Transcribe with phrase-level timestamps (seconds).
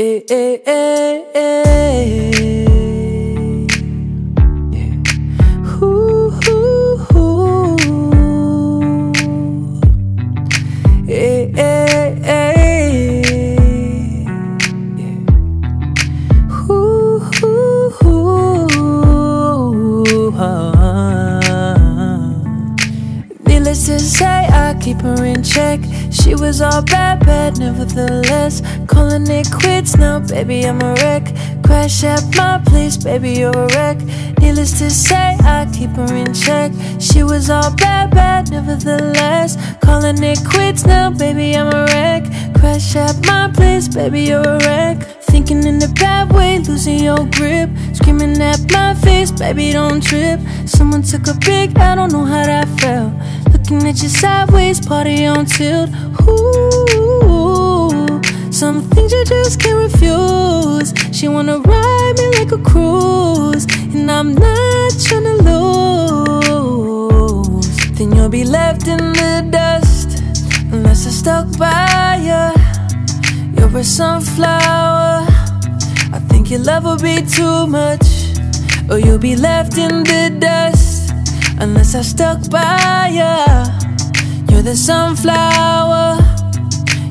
[0.00, 2.37] Eh, eh, eh, eh.
[24.46, 25.80] I keep her in check.
[26.10, 28.62] She was all bad, bad, nevertheless.
[28.86, 31.34] Calling it quits now, baby, I'm a wreck.
[31.62, 33.98] Crash at my place, baby, you're a wreck.
[34.40, 36.72] Needless to say, I keep her in check.
[36.98, 39.56] She was all bad, bad, nevertheless.
[39.80, 42.24] Calling it quits now, baby, I'm a wreck.
[42.54, 45.02] Crash at my place, baby, you're a wreck.
[45.22, 47.70] Thinking in a bad way, losing your grip.
[47.92, 50.40] Screaming at my face, baby, don't trip.
[50.66, 53.12] Someone took a big, I don't know how that felt.
[53.70, 55.90] Looking at you sideways, party on tilt.
[56.26, 57.90] Ooh,
[58.50, 60.94] some things you just can't refuse.
[61.12, 65.36] She wanna ride me like a cruise, and I'm not tryna
[66.48, 67.68] lose.
[67.98, 70.22] Then you'll be left in the dust
[70.72, 72.54] unless I stuck by ya.
[73.54, 75.26] You're a sunflower.
[76.16, 78.06] I think your love will be too much,
[78.88, 80.87] or you'll be left in the dust
[81.60, 83.64] unless I stuck by ya.
[84.50, 86.18] You're the sunflower.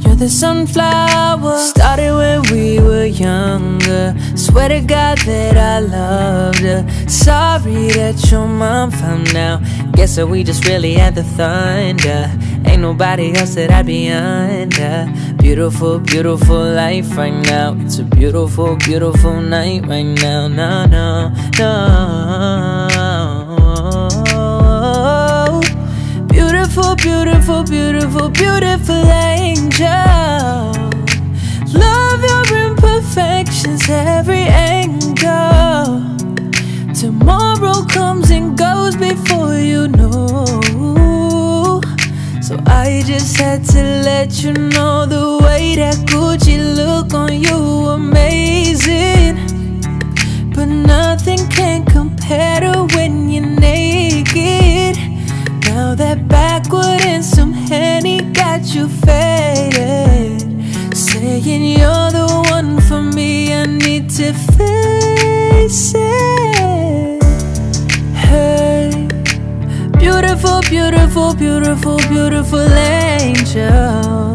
[0.00, 1.58] You're the sunflower.
[1.58, 4.14] Started when we were younger.
[4.36, 6.84] Swear to God that I loved her.
[7.08, 9.62] Sorry that your mom found out.
[9.92, 12.30] Guess that we just really had the thunder.
[12.66, 15.12] Ain't nobody else that I'd be under.
[15.38, 17.76] Beautiful, beautiful life right now.
[17.80, 20.48] It's a beautiful, beautiful night right now.
[20.48, 22.91] No, no, no.
[26.82, 29.86] Beautiful, beautiful, beautiful, beautiful angel.
[31.78, 36.02] Love your imperfections, every angle.
[36.92, 41.80] Tomorrow comes and goes before you know.
[42.42, 46.41] So I just had to let you know the way that Gucci
[61.52, 67.22] Saying you're the one for me, I need to face it.
[68.14, 69.06] Hey,
[69.98, 74.34] beautiful, beautiful, beautiful, beautiful angel.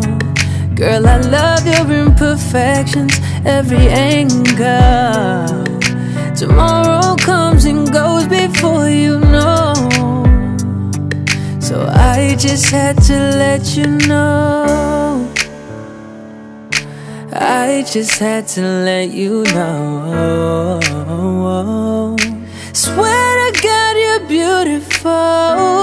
[0.76, 5.64] Girl, I love your imperfections, every angle.
[6.36, 9.74] Tomorrow comes and goes before you know.
[11.60, 15.37] So I just had to let you know.
[17.40, 20.80] I just had to let you know.
[22.74, 25.77] Swear to God, you're beautiful.